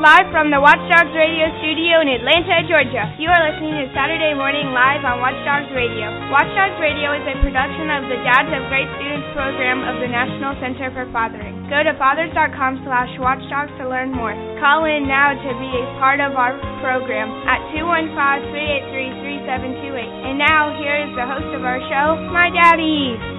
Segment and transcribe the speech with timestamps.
[0.00, 3.04] Live from the Watchdogs Radio studio in Atlanta, Georgia.
[3.20, 6.08] You are listening to Saturday Morning Live on Watchdogs Radio.
[6.32, 10.56] Watchdogs Radio is a production of the Dads of Great Students program of the National
[10.56, 11.52] Center for Fathering.
[11.68, 14.32] Go to fathers.com slash watchdogs to learn more.
[14.56, 20.32] Call in now to be a part of our program at 215-383-3728.
[20.32, 23.29] And now, here is the host of our show, my daddy.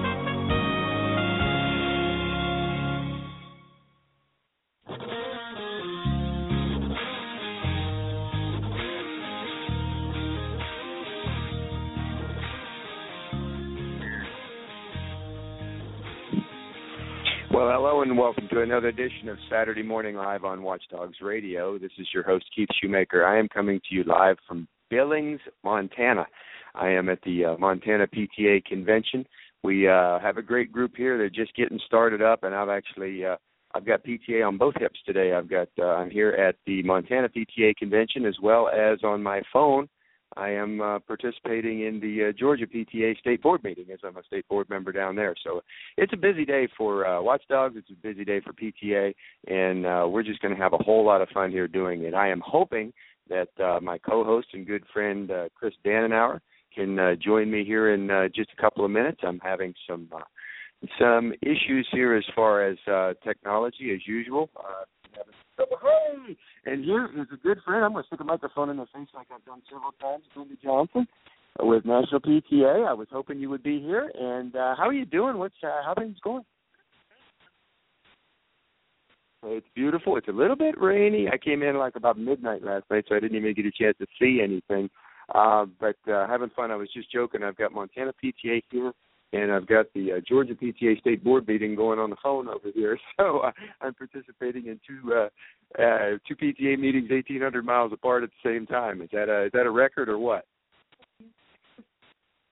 [18.02, 21.78] And welcome to another edition of Saturday Morning Live on Watchdogs Radio.
[21.78, 23.24] This is your host, Keith Schumacher.
[23.24, 26.26] I am coming to you live from Billings, Montana.
[26.74, 29.24] I am at the uh, Montana PTA convention.
[29.62, 31.16] We uh, have a great group here.
[31.16, 33.36] They're just getting started up, and I've actually uh,
[33.72, 35.32] I've got PTA on both hips today.
[35.32, 39.42] I've got uh, I'm here at the Montana PTA convention as well as on my
[39.52, 39.88] phone
[40.36, 44.22] I am uh, participating in the uh, Georgia PTA State Board meeting as I'm a
[44.24, 45.34] state board member down there.
[45.42, 45.62] So
[45.96, 47.76] it's a busy day for uh, Watchdogs.
[47.76, 49.14] It's a busy day for PTA,
[49.46, 52.14] and uh, we're just going to have a whole lot of fun here doing it.
[52.14, 52.92] I am hoping
[53.28, 56.40] that uh, my co-host and good friend uh, Chris Dannenauer
[56.74, 59.20] can uh, join me here in uh, just a couple of minutes.
[59.22, 60.20] I'm having some uh,
[60.98, 64.50] some issues here as far as uh, technology as usual.
[64.56, 64.84] Uh,
[65.70, 66.36] hey,
[66.66, 67.84] and here is a good friend.
[67.84, 70.54] I'm going to stick a microphone in the face like I've done several times, Linda
[70.62, 71.06] Johnson
[71.60, 72.88] with National PTA.
[72.88, 74.10] I was hoping you would be here.
[74.18, 75.38] And uh, how are you doing?
[75.38, 76.44] What's uh, how things going?
[79.44, 80.16] It's beautiful.
[80.16, 81.28] It's a little bit rainy.
[81.28, 83.96] I came in like about midnight last night, so I didn't even get a chance
[83.98, 84.88] to see anything.
[85.34, 86.70] Uh, but uh, having fun.
[86.70, 87.42] I was just joking.
[87.42, 88.92] I've got Montana PTA here
[89.32, 92.68] and I've got the uh, Georgia PTA State Board meeting going on the phone over
[92.74, 92.98] here.
[93.18, 95.28] So uh, I'm participating in two uh,
[95.80, 99.00] uh, two PTA meetings, 1,800 miles apart at the same time.
[99.02, 100.46] Is that a is that a record or what?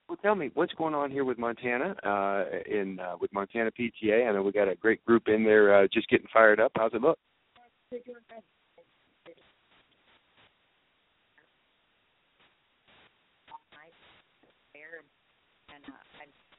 [0.07, 4.29] Well, tell me what's going on here with Montana uh, in uh, with Montana PTA.
[4.29, 6.71] I know we got a great group in there uh, just getting fired up.
[6.75, 7.17] How's it look?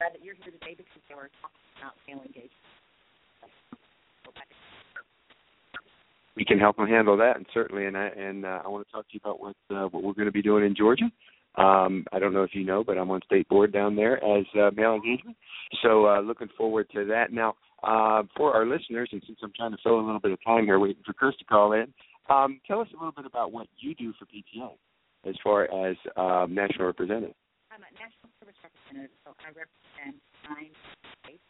[0.03, 2.51] Glad that you're here today because they were talking about family engagement.
[6.35, 8.91] We can help them handle that, and certainly, and I and uh, I want to
[8.91, 11.05] talk to you about what uh, what we're going to be doing in Georgia.
[11.55, 14.45] Um, I don't know if you know, but I'm on state board down there as
[14.59, 15.37] uh, male engagement.
[15.83, 17.31] So uh, looking forward to that.
[17.31, 17.53] Now,
[17.83, 20.65] uh, for our listeners, and since I'm trying to fill a little bit of time
[20.65, 21.93] here, waiting for Chris to call in,
[22.29, 24.71] um, tell us a little bit about what you do for PTA
[25.29, 27.35] as far as um, national representative.
[27.73, 30.69] I'm a national service representative, so I represent nine
[31.25, 31.49] states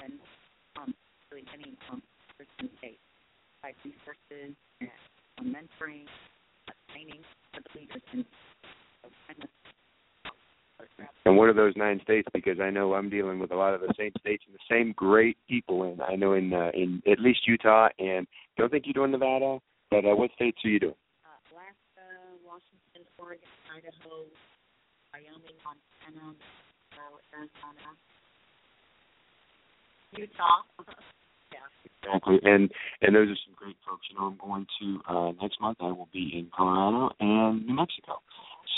[0.00, 0.16] and
[0.80, 0.96] um,
[1.28, 2.00] really many um,
[2.80, 3.04] states.
[3.60, 4.88] Provide resources and
[5.36, 6.08] um, mentoring,
[6.64, 7.20] uh, training
[7.52, 8.24] for the leaders and
[11.26, 12.26] and what are those nine states?
[12.32, 14.92] Because I know I'm dealing with a lot of the same states and the same
[14.96, 16.00] great people in.
[16.00, 19.58] I know in uh, in at least Utah and don't think you're doing Nevada,
[19.90, 20.98] but uh, what states are you doing?
[21.22, 22.08] Uh, Alaska,
[22.42, 24.26] Washington, Oregon, Idaho,
[25.12, 26.32] Wyoming, Montana,
[27.36, 27.88] Arizona,
[30.16, 30.64] Utah.
[31.52, 31.68] yeah.
[31.84, 32.70] Exactly, and
[33.02, 34.06] and those are some great folks.
[34.10, 35.78] You know, I'm going to uh, next month.
[35.80, 38.20] I will be in Colorado and New Mexico,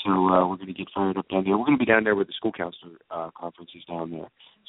[0.02, 1.56] so uh, we're going to get fired up down there.
[1.56, 4.28] We're going to be down there with the school counselor uh, conferences down there.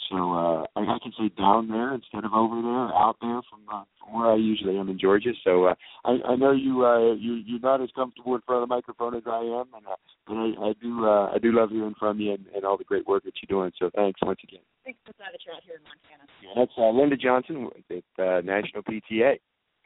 [0.09, 3.65] So uh, I, I can say down there instead of over there, out there from
[3.71, 5.31] uh, from where I usually am in Georgia.
[5.43, 8.69] So uh, I, I know you uh, you you're not as comfortable in front of
[8.69, 9.95] the microphone as I am, and uh,
[10.27, 12.83] but I, I do uh, I do love hearing from you and, and all the
[12.83, 13.71] great work that you're doing.
[13.79, 14.61] So thanks once again.
[14.83, 16.29] Thanks for that you're out here in Montana.
[16.43, 19.39] Yeah, that's uh, Linda Johnson at uh, National PTA.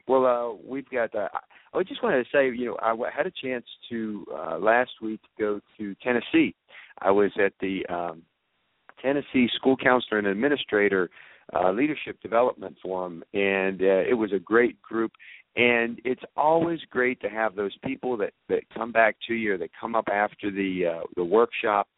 [0.08, 1.14] Well, uh, we've got.
[1.14, 1.28] Uh,
[1.72, 5.20] I just wanted to say, you know, I had a chance to uh, last week
[5.38, 6.54] go to Tennessee.
[7.00, 8.22] I was at the um,
[9.00, 11.10] Tennessee School Counselor and Administrator
[11.54, 15.12] uh, Leadership Development Forum, and uh, it was a great group.
[15.56, 19.58] And it's always great to have those people that that come back to you, or
[19.58, 21.88] that come up after the uh, the workshop,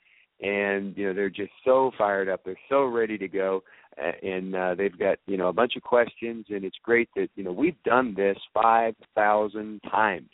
[0.40, 3.62] and you know they're just so fired up, they're so ready to go,
[3.96, 7.44] and uh, they've got you know a bunch of questions, and it's great that you
[7.44, 10.30] know we've done this five thousand times,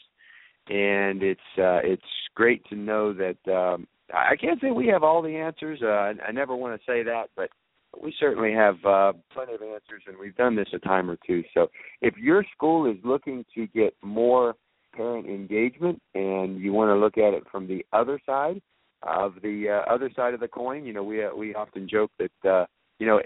[0.69, 2.03] and it's uh, it's
[2.35, 5.81] great to know that um, I can't say we have all the answers.
[5.83, 7.51] Uh, I, I never want to say that, but
[8.03, 11.43] we certainly have uh, plenty of answers, and we've done this a time or two.
[11.55, 11.69] So,
[12.01, 14.55] if your school is looking to get more
[14.95, 18.61] parent engagement, and you want to look at it from the other side
[19.03, 22.11] of the uh, other side of the coin, you know, we uh, we often joke
[22.19, 22.67] that uh,
[22.99, 23.21] you know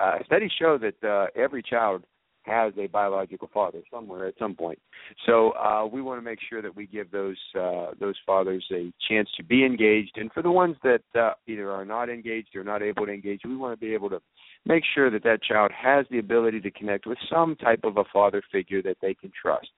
[0.00, 2.04] uh, studies show that uh, every child
[2.44, 4.78] has a biological father somewhere at some point.
[5.26, 8.92] So uh, we want to make sure that we give those uh, those fathers a
[9.08, 12.64] chance to be engaged, and for the ones that uh, either are not engaged or
[12.64, 14.20] not able to engage, we want to be able to
[14.66, 18.04] make sure that that child has the ability to connect with some type of a
[18.12, 19.70] father figure that they can trust,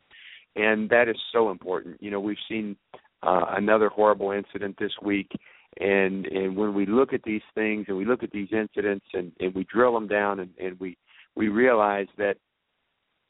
[0.57, 2.03] and that is so important.
[2.03, 2.77] You know, we've seen
[3.23, 5.31] uh, another horrible incident this week
[5.79, 9.33] and and when we look at these things and we look at these incidents and
[9.41, 10.97] and we drill them down and and we
[11.35, 12.37] we realize that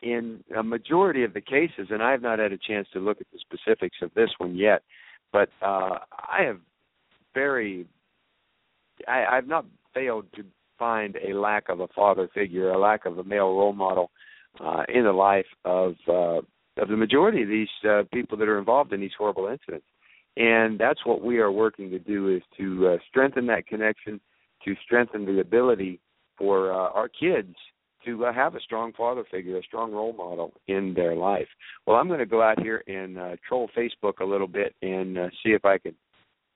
[0.02, 3.20] in a majority of the cases, and I have not had a chance to look
[3.20, 4.82] at the specifics of this one yet,
[5.32, 6.60] but uh, I have
[7.34, 7.87] very,
[9.08, 9.64] I, I've not
[9.94, 10.44] failed to
[10.78, 14.10] find a lack of a father figure, a lack of a male role model
[14.60, 16.40] uh, in the life of uh,
[16.78, 19.87] of the majority of these uh, people that are involved in these horrible incidents.
[20.36, 24.20] And that's what we are working to do is to uh, strengthen that connection,
[24.64, 26.00] to strengthen the ability
[26.36, 27.54] for uh, our kids
[28.04, 31.48] to uh, have a strong father figure, a strong role model in their life.
[31.86, 35.18] Well, I'm going to go out here and uh, troll Facebook a little bit and
[35.18, 35.94] uh, see if I can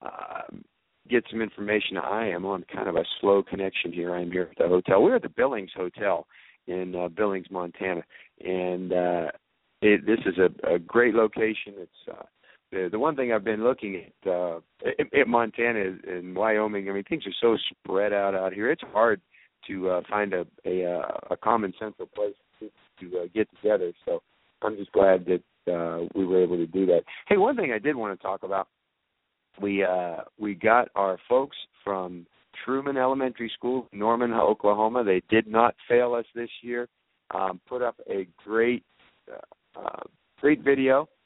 [0.00, 0.42] uh,
[1.08, 1.96] get some information.
[1.96, 4.14] I am on kind of a slow connection here.
[4.14, 5.02] I'm here at the hotel.
[5.02, 6.26] We're at the Billings Hotel
[6.68, 8.02] in uh, Billings, Montana,
[8.44, 9.26] and uh,
[9.82, 11.74] it, this is a, a great location.
[11.78, 12.22] It's uh,
[12.72, 14.60] the the one thing I've been looking at uh,
[15.12, 16.88] at, Montana and Wyoming.
[16.88, 18.70] I mean, things are so spread out out here.
[18.70, 19.20] It's hard
[19.66, 22.70] to uh, find a a, uh, a common central place to,
[23.00, 23.92] to uh, get together.
[24.04, 24.22] So
[24.62, 27.02] I'm just glad that uh, we were able to do that.
[27.28, 28.68] Hey, one thing I did want to talk about,
[29.60, 32.26] we uh, we got our folks from
[32.64, 35.04] Truman Elementary School, Norman, Oklahoma.
[35.04, 36.88] They did not fail us this year.
[37.32, 38.84] Um, put up a great
[39.30, 40.02] uh, uh,
[40.40, 41.19] great video uh,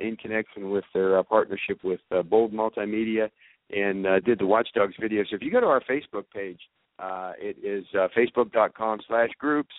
[0.00, 3.28] in connection with their uh, partnership with uh, Bold Multimedia
[3.70, 5.24] and uh, did the Watchdogs video.
[5.28, 6.60] So if you go to our Facebook page,
[6.98, 9.74] uh, it is uh, facebook.com slash groups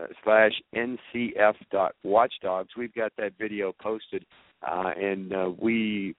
[0.00, 2.70] uh, slash ncf dot watchdogs.
[2.76, 4.24] We've got that video posted,
[4.62, 6.14] uh, and uh, we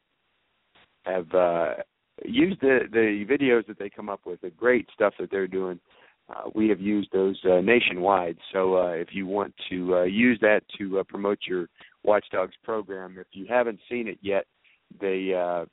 [1.06, 1.74] have uh,
[2.26, 4.42] used the the videos that they come up with.
[4.42, 5.80] The great stuff that they're doing.
[6.30, 8.38] Uh, we have used those uh, nationwide.
[8.54, 11.68] So uh, if you want to uh, use that to uh, promote your
[12.04, 14.46] Watchdogs program, if you haven't seen it yet,
[15.00, 15.66] they uh,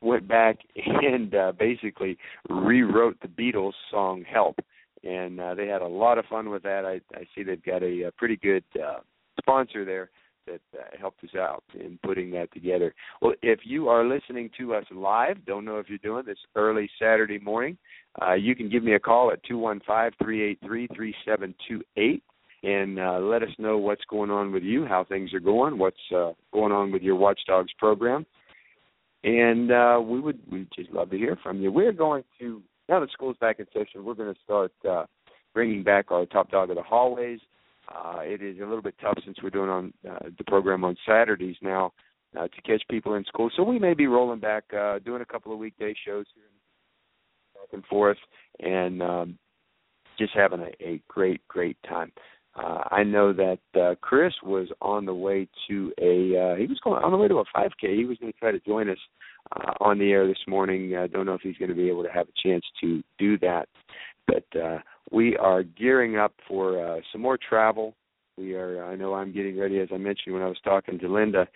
[0.00, 2.18] went back and uh, basically
[2.48, 4.58] rewrote the Beatles song "Help,"
[5.04, 6.84] and uh, they had a lot of fun with that.
[6.84, 9.00] I, I see they've got a, a pretty good uh,
[9.38, 10.10] sponsor there
[10.46, 12.94] that uh, helped us out in putting that together.
[13.20, 16.90] Well, if you are listening to us live, don't know if you're doing this early
[16.98, 17.76] Saturday morning,
[18.20, 21.14] uh, you can give me a call at two one five three eight three three
[21.24, 22.22] seven two eight
[22.62, 25.96] and uh, let us know what's going on with you, how things are going, what's
[26.14, 28.26] uh, going on with your Watchdogs program
[29.24, 31.70] and uh, we would we just love to hear from you.
[31.70, 35.04] We're going to now that school's back in session, we're going to start uh,
[35.54, 37.40] bringing back our top dog of the hallways.
[37.92, 40.96] Uh, it is a little bit tough since we're doing on uh, the program on
[41.06, 41.92] Saturdays now
[42.38, 43.50] uh, to catch people in school.
[43.56, 46.44] So we may be rolling back, uh, doing a couple of weekday shows here
[47.54, 48.18] back and forth,
[48.60, 49.38] and um,
[50.18, 52.12] just having a, a great, great time.
[52.56, 56.80] Uh, I know that uh, Chris was on the way to a uh, he was
[56.82, 57.96] going on the way to a 5K.
[57.96, 58.98] He was going to try to join us
[59.52, 60.96] uh, on the air this morning.
[60.96, 63.02] I uh, don't know if he's going to be able to have a chance to
[63.18, 63.68] do that,
[64.26, 64.78] but uh,
[65.12, 67.94] we are gearing up for uh, some more travel.
[68.36, 68.84] We are.
[68.84, 71.46] I know I'm getting ready, as I mentioned when I was talking to Linda,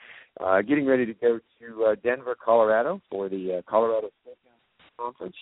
[0.40, 4.10] uh, getting ready to go to uh, Denver, Colorado for the uh, Colorado
[4.98, 5.36] Conference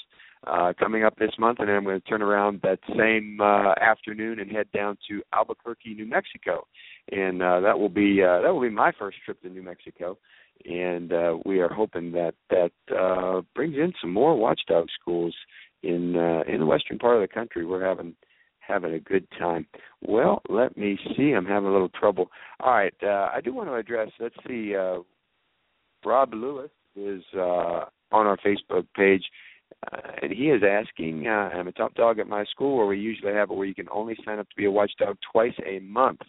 [0.47, 3.75] uh, coming up this month, and then I'm going to turn around that same uh,
[3.81, 6.67] afternoon and head down to Albuquerque, New Mexico,
[7.11, 10.19] and uh, that will be uh, that will be my first trip to New Mexico,
[10.65, 15.35] and uh, we are hoping that that uh, brings in some more watchdog schools
[15.83, 17.65] in uh, in the western part of the country.
[17.65, 18.15] We're having
[18.59, 19.67] having a good time.
[20.01, 21.33] Well, let me see.
[21.33, 22.31] I'm having a little trouble.
[22.61, 24.11] All right, uh, I do want to address.
[24.19, 24.75] Let's see.
[24.75, 24.99] Uh,
[26.05, 29.23] Rob Lewis is uh, on our Facebook page.
[29.93, 32.99] Uh, and he is asking, uh, I'm a top dog at my school where we
[32.99, 35.81] usually have it where you can only sign up to be a watchdog twice a
[35.81, 36.21] month.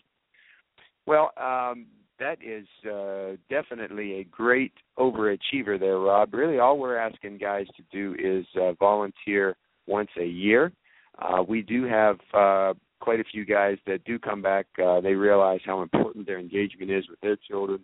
[1.06, 1.88] Well, um,
[2.20, 6.34] that is uh, definitely a great overachiever there, Rob.
[6.34, 9.56] Really, all we're asking guys to do is uh, volunteer
[9.88, 10.72] once a year.
[11.20, 14.66] Uh, we do have uh, quite a few guys that do come back.
[14.84, 17.84] Uh, they realize how important their engagement is with their children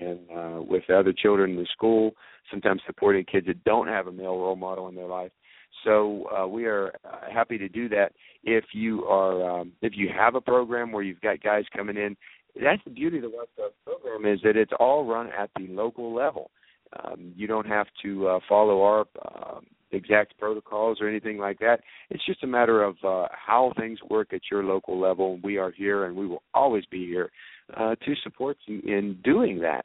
[0.00, 2.12] and uh, with other children in the school,
[2.50, 5.32] sometimes supporting kids that don't have a male role model in their life.
[5.84, 8.12] So uh, we are uh, happy to do that.
[8.42, 12.16] If you are, um, if you have a program where you've got guys coming in,
[12.60, 16.14] that's the beauty of the Watchdog program is that it's all run at the local
[16.14, 16.50] level.
[17.04, 19.60] Um, you don't have to uh, follow our uh,
[19.92, 21.80] exact protocols or anything like that.
[22.10, 25.38] It's just a matter of uh, how things work at your local level.
[25.42, 27.30] We are here, and we will always be here
[27.76, 29.84] uh, to support you in doing that.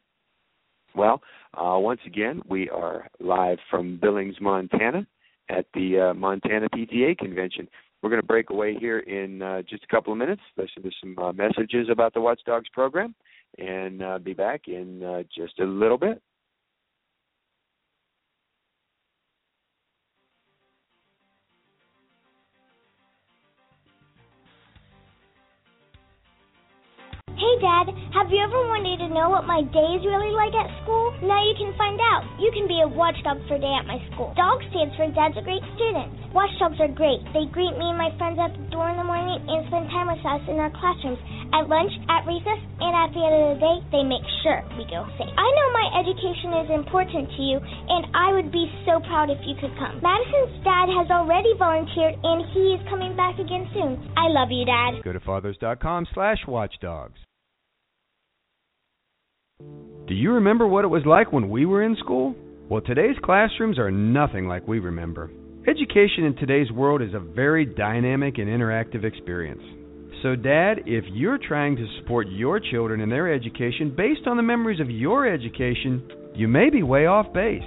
[0.95, 1.21] Well,
[1.53, 5.05] uh, once again, we are live from Billings, Montana,
[5.49, 7.67] at the uh, Montana PTA convention.
[8.01, 10.91] We're going to break away here in uh, just a couple of minutes, listen to
[11.01, 13.15] some uh, messages about the Watchdogs program,
[13.57, 16.21] and uh, be back in uh, just a little bit.
[27.59, 31.15] Dad, have you ever wanted to know what my day is really like at school?
[31.23, 32.27] Now you can find out.
[32.35, 34.35] You can be a watchdog for day at my school.
[34.35, 36.11] DOG stands for Dad's a Great Student.
[36.35, 37.23] Watchdogs are great.
[37.31, 40.11] They greet me and my friends at the door in the morning and spend time
[40.11, 41.19] with us in our classrooms,
[41.55, 44.83] at lunch, at recess, and at the end of the day, they make sure we
[44.91, 45.31] go safe.
[45.31, 49.39] I know my education is important to you, and I would be so proud if
[49.47, 50.03] you could come.
[50.03, 53.95] Madison's dad has already volunteered, and he is coming back again soon.
[54.19, 55.03] I love you, Dad.
[55.07, 57.24] Go to fathers.com slash watchdogs.
[60.07, 62.35] Do you remember what it was like when we were in school?
[62.69, 65.31] Well, today's classrooms are nothing like we remember.
[65.67, 69.63] Education in today's world is a very dynamic and interactive experience.
[70.21, 74.43] So, Dad, if you're trying to support your children in their education based on the
[74.43, 77.63] memories of your education, you may be way off base.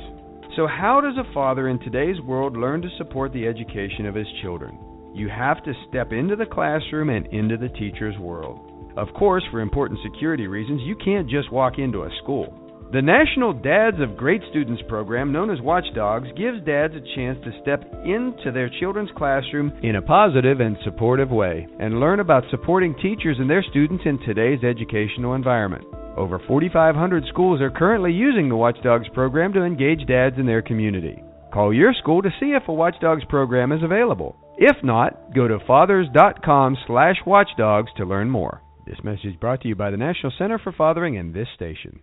[0.56, 4.28] So, how does a father in today's world learn to support the education of his
[4.42, 4.78] children?
[5.12, 8.67] You have to step into the classroom and into the teacher's world.
[8.98, 12.52] Of course, for important security reasons, you can't just walk into a school.
[12.92, 17.52] The National Dads of Great Students program, known as Watchdogs, gives dads a chance to
[17.62, 22.92] step into their children's classroom in a positive and supportive way and learn about supporting
[22.96, 25.84] teachers and their students in today's educational environment.
[26.16, 31.22] Over 4,500 schools are currently using the Watchdogs program to engage dads in their community.
[31.52, 34.34] Call your school to see if a Watchdogs program is available.
[34.56, 38.60] If not, go to fathers.com/watchdogs to learn more.
[38.88, 42.00] This message brought to you by the National Center for Fathering and this station.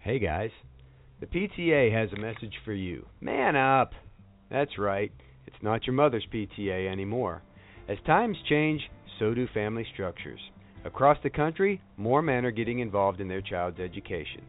[0.00, 0.50] Hey guys,
[1.18, 3.06] the PTA has a message for you.
[3.18, 3.92] Man up!
[4.50, 5.10] That's right,
[5.46, 7.42] it's not your mother's PTA anymore.
[7.88, 8.82] As times change,
[9.18, 10.40] so do family structures.
[10.84, 14.42] Across the country, more men are getting involved in their child's education.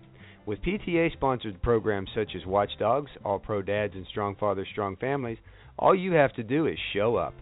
[0.45, 5.37] With PTA sponsored programs such as Watchdogs, All Pro Dads, and Strong Fathers, Strong Families,
[5.77, 7.33] all you have to do is show up.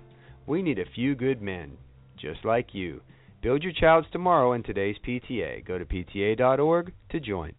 [0.46, 1.78] We need a few good men
[2.20, 3.02] just like you.
[3.42, 5.66] Build your child's tomorrow in today's PTA.
[5.66, 7.54] Go to PTA.org to join.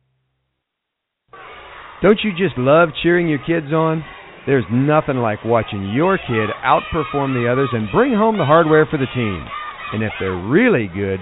[2.03, 4.05] Don't you just love cheering your kids on?
[4.47, 8.97] There's nothing like watching your kid outperform the others and bring home the hardware for
[8.97, 9.47] the team.
[9.93, 11.21] And if they're really good,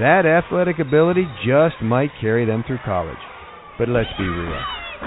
[0.00, 3.20] that athletic ability just might carry them through college.
[3.78, 4.62] But let's be real.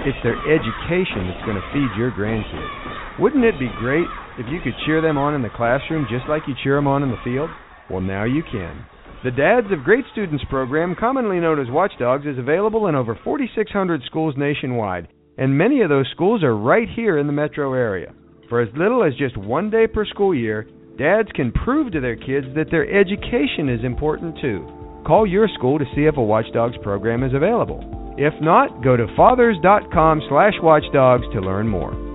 [0.05, 3.19] It's their education that's going to feed your grandkids.
[3.19, 4.07] Wouldn't it be great
[4.37, 7.03] if you could cheer them on in the classroom just like you cheer them on
[7.03, 7.49] in the field?
[7.89, 8.85] Well, now you can.
[9.23, 14.01] The Dads of Great Students program, commonly known as Watchdogs, is available in over 4,600
[14.05, 18.13] schools nationwide, and many of those schools are right here in the metro area.
[18.49, 20.67] For as little as just one day per school year,
[20.97, 24.65] dads can prove to their kids that their education is important too.
[25.05, 28.13] Call your school to see if a Watchdogs program is available.
[28.17, 32.06] If not, go to fathers.com/watchdogs to learn more.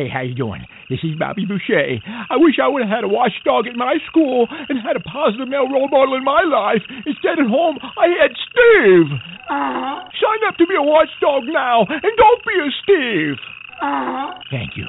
[0.00, 0.64] Hey, how you doing?
[0.88, 2.00] This is Bobby Boucher.
[2.08, 5.44] I wish I would have had a watchdog at my school and had a positive
[5.44, 6.80] male role model in my life.
[7.04, 9.12] Instead, at home, I had Steve.
[9.44, 13.36] Uh, Sign up to be a watchdog now, and don't be a Steve.
[13.76, 14.88] Uh, Thank you.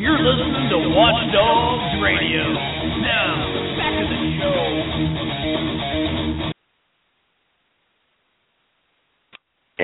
[0.00, 2.48] You're listening to Watchdogs Radio.
[2.48, 3.28] Now,
[3.76, 5.31] back to the show.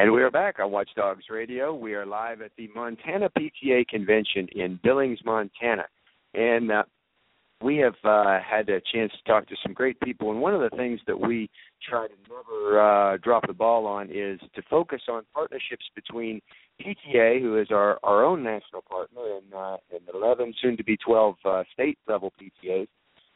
[0.00, 1.74] And we are back on Watchdogs Radio.
[1.74, 5.86] We are live at the Montana PTA convention in Billings, Montana.
[6.34, 6.84] And uh,
[7.60, 10.30] we have uh, had a chance to talk to some great people.
[10.30, 11.50] And one of the things that we
[11.82, 16.40] try to never uh, drop the ball on is to focus on partnerships between
[16.80, 20.96] PTA, who is our, our own national partner, and, uh, and 11, soon to be
[20.96, 22.86] 12 uh, state level PTAs,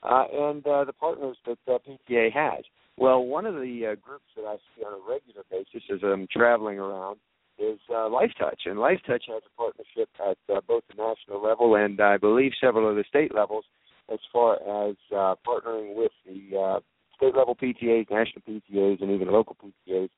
[0.03, 2.65] uh, and uh, the partners that uh, PTA has.
[2.97, 6.27] Well, one of the uh, groups that I see on a regular basis as I'm
[6.31, 7.19] traveling around
[7.59, 12.01] is uh, LifeTouch, and LifeTouch has a partnership at uh, both the national level and
[12.01, 13.65] I believe several of the state levels
[14.13, 16.81] as far as uh, partnering with the uh,
[17.17, 20.09] state level PTAs, national PTAs, and even local PTAs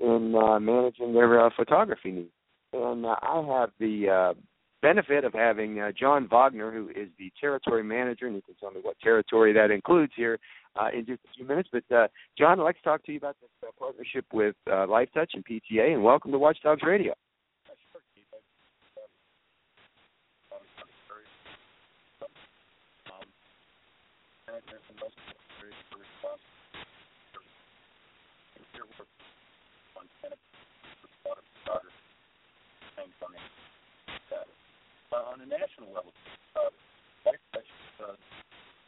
[0.00, 2.30] in uh, managing their uh, photography needs.
[2.72, 4.40] And and uh, I have the uh,
[4.82, 8.72] benefit of having uh, John Wagner, who is the territory manager, and you can tell
[8.72, 10.38] me what territory that includes here
[10.78, 11.68] uh, in just a few minutes.
[11.72, 14.86] But uh, John, I'd like to talk to you about this uh, partnership with uh,
[14.86, 17.14] Life Touch and PTA, and welcome to Watchdogs Radio.
[35.12, 36.08] Uh, on a national level,
[36.56, 36.72] uh,
[37.28, 37.68] Life Touch
[38.00, 38.16] uh,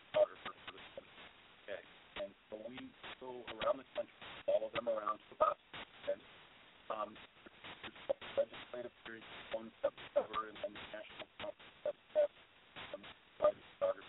[0.08, 1.20] photographer for this country.
[1.68, 1.82] Okay,
[2.24, 2.80] and so we
[3.20, 4.16] go around the country,
[4.48, 5.60] follow them around to about
[6.08, 6.16] and
[6.88, 7.12] um,
[7.84, 8.00] there's
[8.40, 12.32] legislative periods, one that we cover, and then the national conference that we have
[12.88, 13.04] some
[13.36, 14.08] private photographers.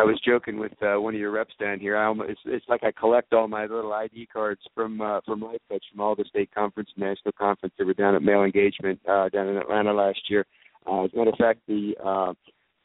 [0.00, 1.94] I was joking with uh, one of your reps down here.
[1.94, 5.40] I almost, it's it's like I collect all my little ID cards from uh, from
[5.42, 8.98] Life Touch from all the state conference, national conference that were down at Male Engagement
[9.06, 10.46] uh, down in Atlanta last year.
[10.86, 12.32] Uh, as a matter of fact, the uh,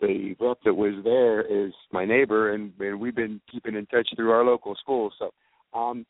[0.02, 4.10] the rep that was there is my neighbor, and, and we've been keeping in touch
[4.18, 5.14] through our local schools.
[5.18, 5.32] So,
[5.74, 6.06] um,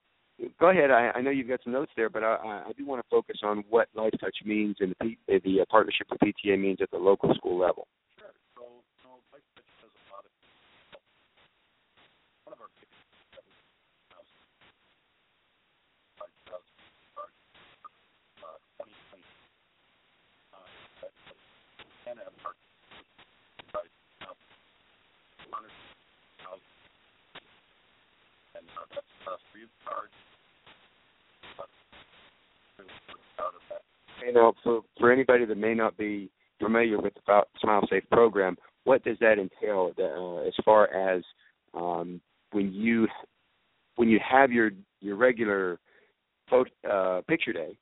[0.60, 0.90] go ahead.
[0.90, 3.38] I, I know you've got some notes there, but I, I do want to focus
[3.44, 6.98] on what Life Touch means and the, the uh, partnership with PTA means at the
[6.98, 7.88] local school level.
[8.18, 8.32] Sure.
[8.56, 8.64] So,
[9.04, 10.32] so Life Touch does a lot of
[12.46, 13.54] one of our biggest that we
[14.14, 14.30] house
[16.22, 16.66] like does
[17.18, 17.30] our
[18.46, 19.26] uh twenty twenty
[20.54, 20.70] uh
[21.02, 21.14] that
[22.06, 22.54] can have our
[23.74, 23.90] right
[24.22, 24.34] now
[25.52, 25.74] hundred
[26.44, 26.70] thousand
[28.56, 28.94] and uh, that's uh free of charge.
[28.94, 29.14] But really proud of that.
[34.25, 38.57] You know, for for anybody that may not be familiar with the Smile Safe program,
[38.85, 41.22] what does that entail uh, as far as
[41.74, 43.07] um, when you
[43.98, 45.79] when you have your your regular
[46.50, 47.77] photo, uh, picture day,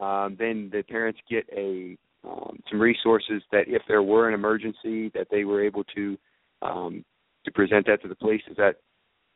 [0.00, 5.10] um, then the parents get a um, some resources that if there were an emergency
[5.14, 6.18] that they were able to
[6.62, 7.04] um,
[7.44, 8.42] to present that to the police.
[8.50, 8.76] Is that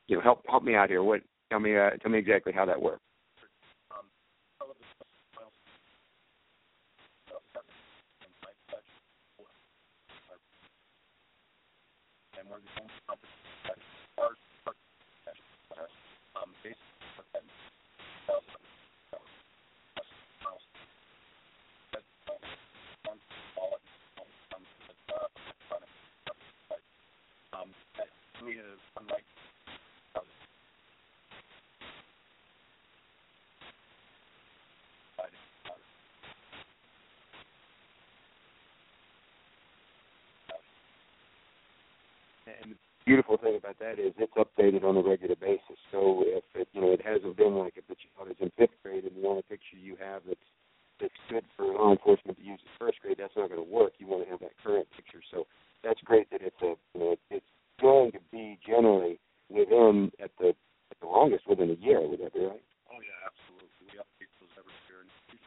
[0.09, 1.03] you know help help me out here?
[1.03, 3.03] What tell me uh, tell me exactly how that works
[12.67, 13.33] the only company
[13.65, 13.79] that
[14.19, 14.35] are
[15.77, 15.89] are
[16.43, 16.79] um based
[17.19, 17.45] on that
[18.27, 18.65] thousand
[19.95, 20.09] plus
[20.43, 20.63] miles.
[21.93, 22.41] That um,
[23.05, 23.21] one
[23.57, 23.83] wallet
[24.55, 25.91] um with uh electronic
[26.25, 26.41] stuff.
[27.55, 28.11] Um that
[28.45, 29.27] we have unlike
[30.17, 30.29] um,
[35.17, 35.81] providing, uh,
[42.47, 45.79] And the beautiful thing about that is it's updated on a regular basis.
[45.91, 48.77] So if it you know it hasn't been like if the child is in fifth
[48.83, 50.49] grade and the only picture you have that's
[51.01, 53.93] that's good for law enforcement to use in first grade, that's not going to work.
[53.99, 55.21] You want to have that current picture.
[55.31, 55.47] So
[55.85, 59.19] that's great that it's a you know it's going to be generally
[59.51, 60.55] within at the
[60.91, 62.01] at the longest within a year.
[62.01, 62.63] Would that be right?
[62.91, 63.71] Oh yeah, absolutely.
[63.91, 65.43] We update those every year and usually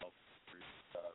[0.00, 0.12] help
[0.48, 1.12] through uh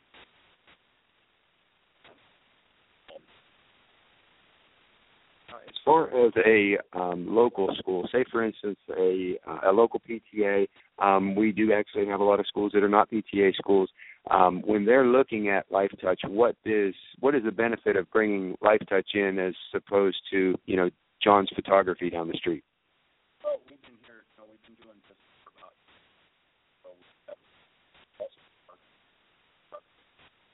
[5.49, 9.99] Uh, As far as a um, local school, say for instance a uh, a local
[10.07, 10.67] PTA,
[10.99, 13.89] um, we do actually have a lot of schools that are not PTA schools.
[14.29, 18.55] Um, when they're looking at Life Touch, what is what is the benefit of bringing
[18.61, 20.89] Life Touch in as opposed to you know
[21.23, 22.63] John's photography down the street?
[23.43, 24.23] Oh, we've been here.
[24.37, 25.73] No, we've been doing this for about.
[26.83, 27.39] So we have
[28.19, 28.37] also
[28.69, 28.77] our,
[29.73, 29.79] our,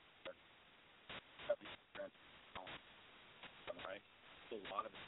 [1.46, 2.12] heavy grant,
[2.56, 4.00] um, right?
[4.48, 5.02] So a lot of it.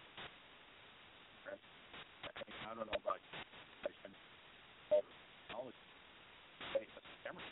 [1.45, 1.63] grant-
[2.37, 3.21] I mean, I don't know about
[3.87, 4.13] I can
[4.91, 5.15] all the
[5.55, 5.81] knowledge.
[6.75, 7.43] Hey, that's a camera.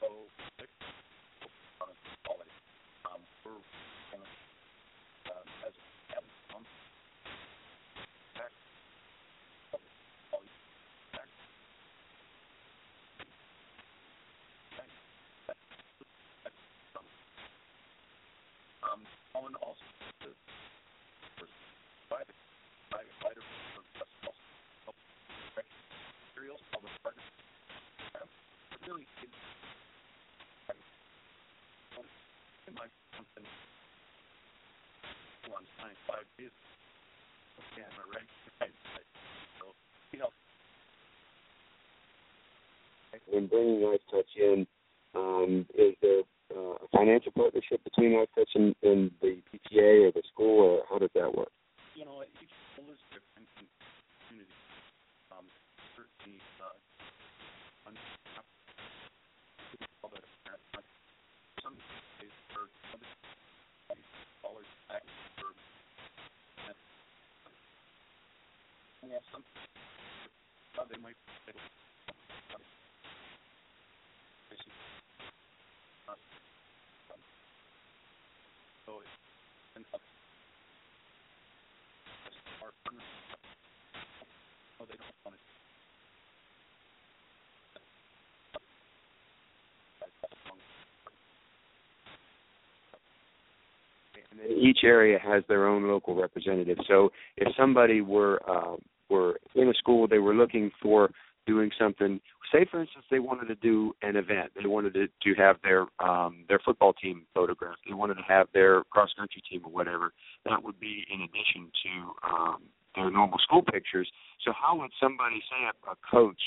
[0.00, 0.08] So
[0.58, 0.68] six
[1.80, 2.50] on a quality.
[3.06, 3.62] Um, we're
[4.10, 4.30] kind of
[5.30, 6.18] uh, as a
[6.54, 6.64] um,
[8.34, 8.52] back
[10.32, 10.60] all these
[11.14, 11.30] back
[19.36, 19.84] Owen also
[20.24, 20.32] the
[21.36, 21.52] first
[22.08, 22.32] private
[22.88, 23.44] private fighter
[26.32, 27.20] materials, the.
[28.16, 28.28] Um,
[28.88, 29.04] really
[32.64, 33.44] in my something
[35.52, 36.24] one time five.
[36.40, 38.30] Yeah, am I right.
[39.60, 39.76] So
[40.12, 40.32] you know,
[43.28, 44.66] When bringing Life Touch in,
[45.14, 46.24] um, is there
[46.96, 51.34] financial partnership between Lifetouch and, and the PTA or the school, or how does that
[51.34, 51.52] work?
[51.94, 53.48] You know, each school is different.
[54.28, 54.48] Community,
[55.32, 55.44] um,
[55.92, 56.72] certainly, uh,
[69.32, 69.44] some
[70.90, 71.16] they might.
[94.48, 96.78] Each area has their own local representative.
[96.88, 98.76] So if somebody were uh,
[99.08, 101.10] were in a school, they were looking for
[101.46, 102.20] doing something.
[102.52, 104.52] Say, for instance, they wanted to do an event.
[104.60, 107.80] They wanted to, to have their um, their football team photographed.
[107.86, 110.12] They wanted to have their cross country team or whatever.
[110.44, 112.62] That would be in addition to um,
[112.94, 114.10] their normal school pictures.
[114.44, 116.40] So how would somebody, say, a, a coach,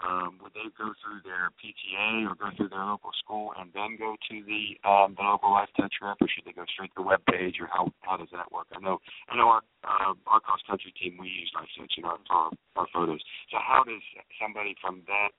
[0.00, 3.96] um, would they go through their PTA or go through their local school and then
[4.00, 7.04] go to the um, the local Life Touch rep, or should they go straight to
[7.04, 8.66] the web page, or how how does that work?
[8.72, 12.04] I know I know our uh, our cross country team we use Life Touch in
[12.04, 13.20] our, our our photos.
[13.52, 14.02] So how does
[14.40, 15.30] somebody from that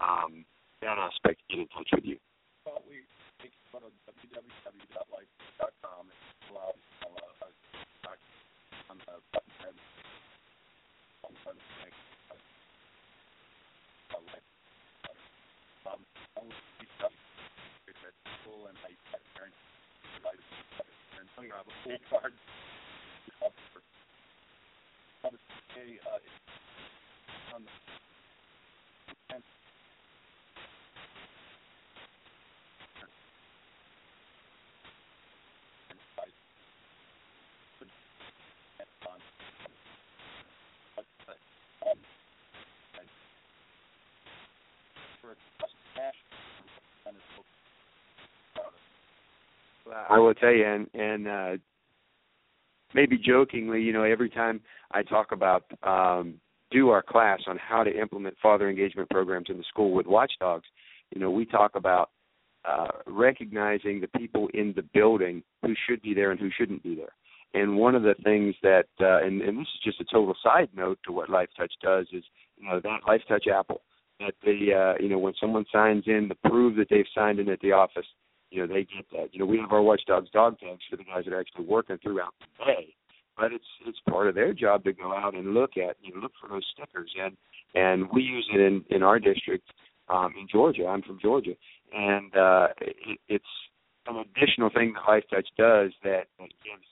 [0.00, 0.44] um,
[0.82, 2.18] that aspect get in touch with you?
[2.66, 3.04] Well, we
[3.40, 7.24] can go to www.life.com and pull out uh,
[8.92, 9.54] on the button
[14.14, 14.46] on the like,
[15.04, 15.14] uh,
[15.84, 16.00] like, um,
[16.38, 17.12] only we stuff
[17.88, 19.58] it's at school and I had parents
[20.14, 20.38] provide
[21.18, 22.32] and so you have a full card.
[25.74, 26.18] Hey, uh,
[27.54, 27.70] on the
[29.34, 29.42] and
[35.90, 36.26] and I
[37.80, 37.90] would
[38.78, 39.20] and on
[40.96, 41.38] but but
[41.90, 41.98] um
[43.00, 43.08] and
[45.20, 45.36] for
[45.94, 46.18] cash
[47.06, 47.24] and it's
[50.08, 51.56] I will tell you, and and uh,
[52.94, 54.60] maybe jokingly, you know, every time
[54.92, 56.34] I talk about um,
[56.70, 60.66] do our class on how to implement father engagement programs in the school with watchdogs,
[61.14, 62.10] you know, we talk about
[62.64, 66.94] uh, recognizing the people in the building who should be there and who shouldn't be
[66.94, 67.12] there.
[67.52, 70.68] And one of the things that, uh, and, and this is just a total side
[70.74, 72.24] note to what Life Touch does, is
[72.56, 73.82] you know that Life Touch Apple.
[74.20, 77.48] That the uh, you know when someone signs in to prove that they've signed in
[77.48, 78.06] at the office,
[78.50, 79.32] you know they get that.
[79.32, 81.98] You know we have our Watchdogs dog tags for the guys that are actually working
[82.02, 82.94] throughout the day,
[83.36, 86.20] but it's it's part of their job to go out and look at you know
[86.20, 87.36] look for those stickers and
[87.74, 89.68] and we use it in in our district
[90.08, 90.86] um, in Georgia.
[90.86, 91.54] I'm from Georgia,
[91.92, 93.44] and uh, it, it's
[94.06, 96.86] an additional thing that Life Touch does that, that gives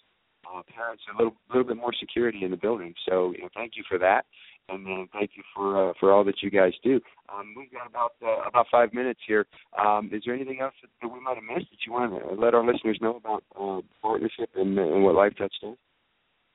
[0.47, 2.95] uh, parents a little little bit more security in the building.
[3.09, 4.25] So you know, thank you for that,
[4.69, 7.01] and then thank you for uh, for all that you guys do.
[7.33, 9.47] Um, we've got about uh, about five minutes here.
[9.79, 12.35] Um, is there anything else that, that we might have missed that you want to
[12.41, 15.77] let our listeners know about uh, partnership and, and what Life Touch does?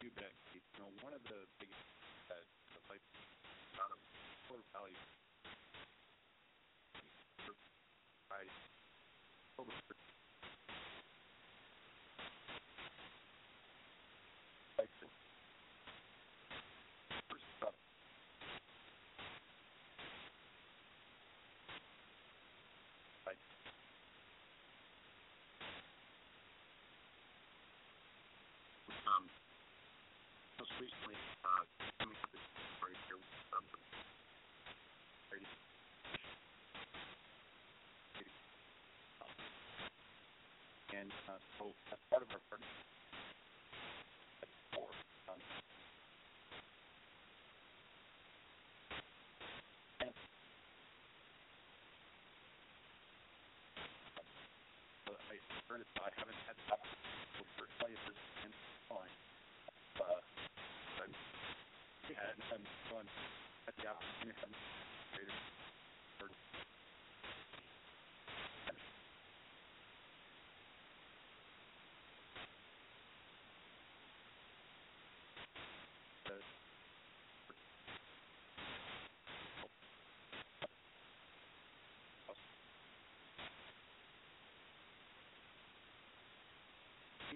[0.04, 0.32] You bet.
[0.54, 0.62] Keith.
[0.78, 1.82] You know, one of the biggest
[2.30, 3.02] that the life
[3.82, 4.00] out of
[4.47, 4.93] core value
[8.32, 8.43] I
[9.60, 9.71] over
[14.78, 15.08] like the
[17.30, 17.73] first stuff
[23.26, 23.38] like
[29.08, 29.23] um
[30.60, 31.65] most recently uh
[31.99, 32.41] coming up with
[32.85, 33.65] right here with um
[40.97, 42.89] and uh, so as part of our partnership
[44.73, 44.87] for
[45.29, 45.39] um,
[50.01, 50.11] and
[55.09, 58.51] uh, I, Ernest, I haven't had the opportunity to tell you this in
[58.89, 59.13] time.
[59.99, 60.21] Uh,
[60.97, 61.09] but
[62.09, 63.07] yeah, and I'm going
[63.67, 64.39] at the opportunity.
[64.43, 64.53] I'm
[65.13, 65.33] created
[66.19, 66.35] for the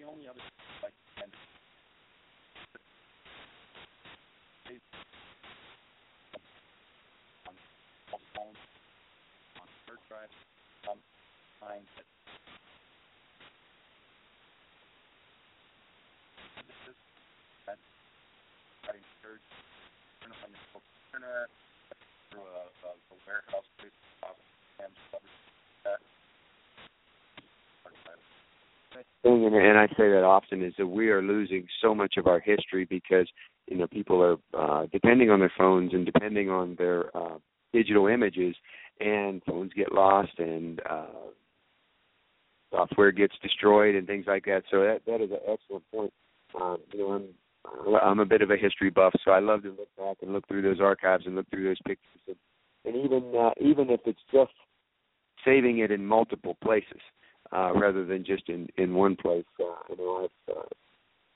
[0.02, 0.42] the only other
[0.82, 0.90] like
[7.46, 7.54] on
[8.34, 8.56] phone
[9.62, 10.32] on hard drive
[10.82, 10.98] some
[11.62, 12.06] time that
[16.66, 16.98] this is
[17.66, 17.78] that
[18.90, 19.46] I encourage
[20.18, 20.82] turn on your
[21.14, 21.46] printer
[22.34, 23.94] through a, a, a warehouse place
[24.82, 25.22] and stuff
[25.86, 26.02] that
[29.22, 32.26] thing, and, and I say that often is that we are losing so much of
[32.26, 33.28] our history because
[33.68, 37.38] you know people are uh, depending on their phones and depending on their uh,
[37.72, 38.54] digital images,
[39.00, 41.06] and phones get lost and uh,
[42.70, 44.62] software gets destroyed and things like that.
[44.70, 46.12] So that that is an excellent point.
[46.60, 49.70] Um, you know, I'm I'm a bit of a history buff, so I love to
[49.70, 52.36] look back and look through those archives and look through those pictures, and,
[52.84, 54.52] and even uh, even if it's just
[55.44, 57.00] saving it in multiple places
[57.52, 59.44] uh, rather than just in in one place.
[59.60, 60.62] Uh, you know, I've uh,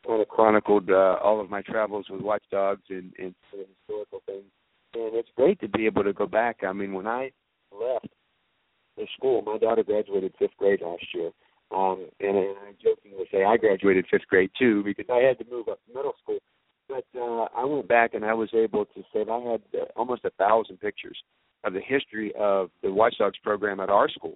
[0.07, 4.45] kind of chronicled uh, all of my travels with watchdogs and, and historical things,
[4.95, 6.59] and it's great to be able to go back.
[6.67, 7.31] I mean, when I
[7.73, 8.09] left
[8.97, 11.31] the school, my daughter graduated fifth grade last year.
[11.75, 15.45] Um, and, and I jokingly say I graduated fifth grade too because I had to
[15.51, 16.39] move up to middle school.
[16.89, 20.25] But uh, I went back and I was able to say I had uh, almost
[20.25, 21.19] a thousand pictures
[21.65, 24.36] of the history of the Watchdogs program at our school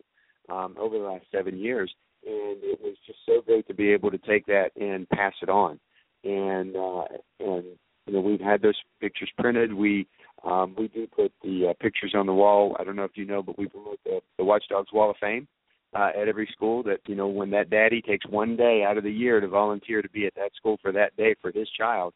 [0.50, 1.92] um, over the last seven years,
[2.26, 5.48] and it was just so great to be able to take that and pass it
[5.48, 5.78] on.
[6.24, 7.04] And uh,
[7.38, 7.64] and
[8.06, 9.72] you know we've had those pictures printed.
[9.72, 10.06] We
[10.44, 12.76] um, we do put the uh, pictures on the wall.
[12.78, 15.48] I don't know if you know, but we promote the, the Watchdogs Wall of Fame
[15.94, 16.82] uh, at every school.
[16.82, 20.02] That you know when that daddy takes one day out of the year to volunteer
[20.02, 22.12] to be at that school for that day for his child,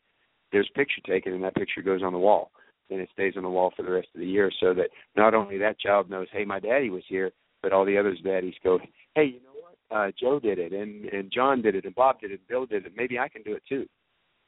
[0.53, 2.51] there's a picture taken, and that picture goes on the wall
[2.91, 5.33] and it stays on the wall for the rest of the year so that not
[5.33, 7.33] only that child knows, hey, my daddy was here,
[7.65, 8.79] but all the others daddies go,
[9.15, 9.97] hey, you know what?
[9.97, 12.67] Uh, Joe did it, and and John did it, and Bob did it, and Bill
[12.67, 12.93] did it.
[12.95, 13.87] Maybe I can do it too.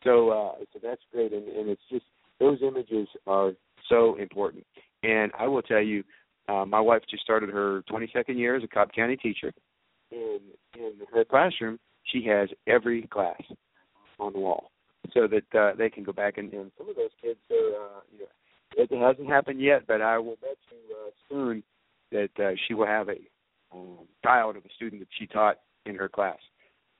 [0.05, 2.05] So uh, so that's great, and and it's just
[2.39, 3.53] those images are
[3.89, 4.65] so important.
[5.03, 6.05] And I will tell you,
[6.49, 9.53] uh, my wife just started her 22nd year as a Cobb County teacher.
[10.13, 10.41] In
[10.79, 13.41] in her classroom, she has every class
[14.21, 14.71] on the wall
[15.15, 18.01] so that uh, they can go back and, and some of those kids are uh,
[18.13, 18.27] you know
[18.77, 21.63] it hasn't happened yet, but I will bet you uh, soon
[22.13, 23.17] that uh, she will have a
[23.73, 26.39] um, child of a student that she taught in her class.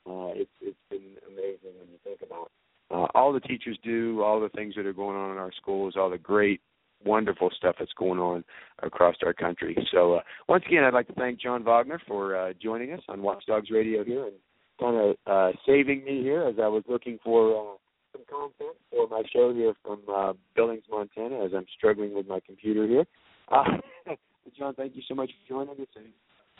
[0.09, 2.51] Uh, it's it's been amazing when you think about
[2.91, 5.95] uh, all the teachers do, all the things that are going on in our schools,
[5.97, 6.61] all the great,
[7.05, 8.45] wonderful stuff that's going on
[8.83, 9.77] across our country.
[9.93, 13.23] So uh, once again, I'd like to thank John Wagner for uh, joining us on
[13.23, 14.35] Watchdogs Radio here and
[14.79, 17.73] kind of uh, saving me here as I was looking for.
[17.73, 17.77] Uh,
[18.13, 22.41] some content for my show here from uh, Billings, Montana, as I'm struggling with my
[22.41, 23.05] computer here.
[23.51, 23.65] Uh,
[24.57, 25.89] John, thank you so much for joining us.
[25.97, 26.07] And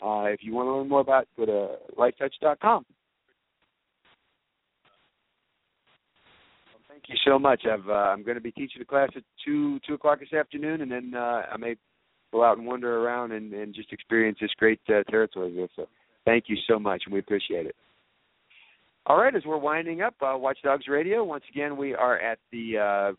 [0.01, 2.85] uh, if you want to learn more about, go to lifetouch.com.
[6.73, 7.63] Well, thank you so much.
[7.65, 10.81] I've, uh, I'm going to be teaching a class at two two o'clock this afternoon,
[10.81, 11.75] and then uh, I may
[12.31, 15.67] go out and wander around and, and just experience this great uh, territory here.
[15.75, 15.87] So,
[16.25, 17.75] thank you so much, and we appreciate it.
[19.05, 22.77] All right, as we're winding up, uh, Watchdogs Radio, once again, we are at the
[22.77, 23.13] uh,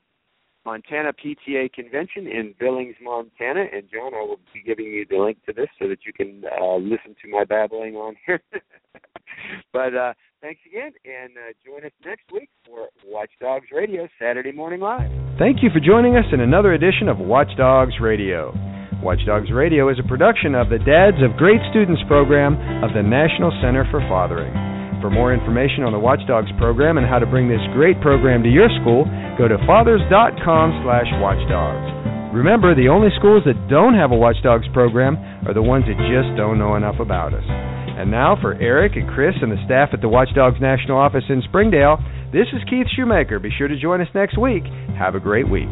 [0.68, 3.64] Montana PTA Convention in Billings, Montana.
[3.72, 6.44] And, John, I will be giving you the link to this so that you can
[6.44, 8.42] uh, listen to my babbling on here.
[9.72, 14.80] but uh, thanks again, and uh, join us next week for Watchdogs Radio, Saturday Morning
[14.80, 15.08] Live.
[15.38, 18.52] Thank you for joining us in another edition of Watchdogs Radio.
[19.00, 23.56] Watchdogs Radio is a production of the Dads of Great Students program of the National
[23.64, 24.52] Center for Fathering.
[25.00, 28.50] For more information on the Watchdogs program and how to bring this great program to
[28.50, 29.06] your school,
[29.38, 31.98] go to fathers.com slash watchdogs.
[32.34, 35.16] Remember, the only schools that don't have a Watchdogs program
[35.48, 37.44] are the ones that just don't know enough about us.
[37.46, 41.40] And now for Eric and Chris and the staff at the Watchdogs National Office in
[41.48, 41.96] Springdale,
[42.30, 43.40] this is Keith Schumacher.
[43.40, 44.64] Be sure to join us next week.
[44.98, 45.70] Have a great week.